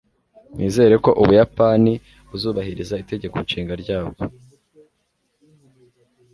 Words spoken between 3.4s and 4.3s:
Nshinga ryabwo